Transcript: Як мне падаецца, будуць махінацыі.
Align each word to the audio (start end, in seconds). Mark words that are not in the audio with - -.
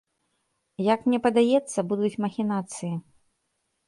Як 0.93 1.03
мне 1.09 1.19
падаецца, 1.25 1.79
будуць 1.89 2.11
махінацыі. 2.25 2.91